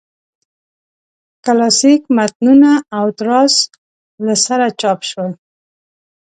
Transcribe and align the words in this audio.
کلاسیک 1.45 2.01
متنونه 2.15 2.73
او 2.97 3.05
تراث 3.17 3.55
له 4.25 4.33
سره 4.45 4.65
چاپ 4.81 4.99
شول. 5.09 5.31